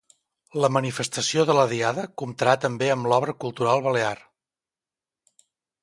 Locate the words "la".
0.63-0.69, 1.59-1.67